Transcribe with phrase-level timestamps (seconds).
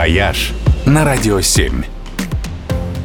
[0.00, 0.54] «Вояж»
[0.86, 1.82] на Радио 7.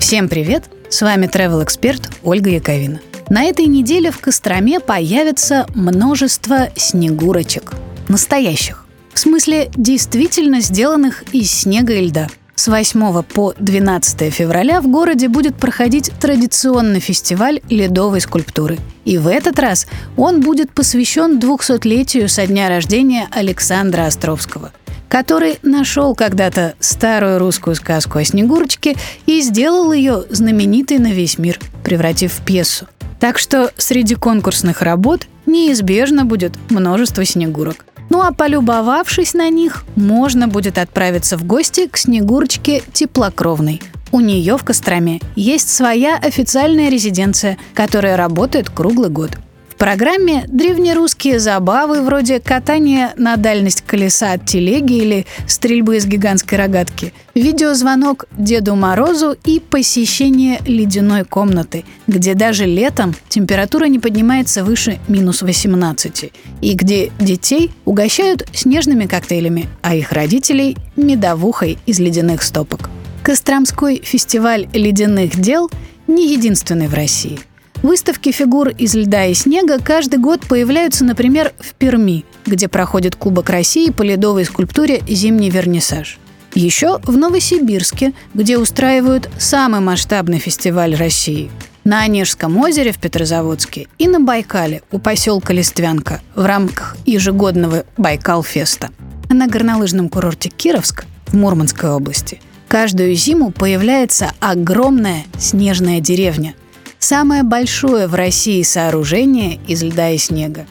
[0.00, 0.70] Всем привет!
[0.88, 3.00] С вами travel эксперт Ольга Яковина.
[3.28, 7.74] На этой неделе в Костроме появится множество снегурочек.
[8.08, 8.86] Настоящих.
[9.12, 12.28] В смысле, действительно сделанных из снега и льда.
[12.54, 18.78] С 8 по 12 февраля в городе будет проходить традиционный фестиваль ледовой скульптуры.
[19.04, 19.86] И в этот раз
[20.16, 24.72] он будет посвящен 200-летию со дня рождения Александра Островского–
[25.08, 28.96] который нашел когда-то старую русскую сказку о Снегурочке
[29.26, 32.86] и сделал ее знаменитой на весь мир, превратив в пьесу.
[33.20, 37.84] Так что среди конкурсных работ неизбежно будет множество снегурок.
[38.10, 43.82] Ну а полюбовавшись на них, можно будет отправиться в гости к Снегурочке Теплокровной.
[44.12, 49.32] У нее в Костроме есть своя официальная резиденция, которая работает круглый год–
[49.78, 57.14] программе древнерусские забавы вроде катания на дальность колеса от телеги или стрельбы из гигантской рогатки,
[57.34, 65.42] видеозвонок Деду Морозу и посещение ледяной комнаты, где даже летом температура не поднимается выше минус
[65.42, 72.90] 18, и где детей угощают снежными коктейлями, а их родителей– медовухой из ледяных стопок.
[73.22, 75.70] Костромской фестиваль ледяных дел
[76.08, 77.38] не единственный в России.
[77.82, 83.50] Выставки фигур из льда и снега каждый год появляются, например, в Перми, где проходит Кубок
[83.50, 86.18] России по ледовой скульптуре «Зимний вернисаж».
[86.54, 91.52] Еще в Новосибирске, где устраивают самый масштабный фестиваль России.
[91.84, 98.90] На Онежском озере в Петрозаводске и на Байкале у поселка Листвянка в рамках ежегодного Байкал-феста.
[99.30, 106.54] А на горнолыжном курорте Кировск в Мурманской области каждую зиму появляется огромная снежная деревня–
[106.98, 110.66] самое большое в России сооружение из льда и снега.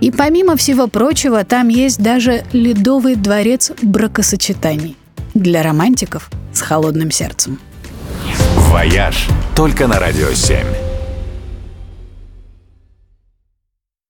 [0.00, 4.96] И помимо всего прочего, там есть даже ледовый дворец бракосочетаний
[5.34, 7.58] для романтиков с холодным сердцем.
[8.56, 10.95] «Вояж» только на «Радио 7».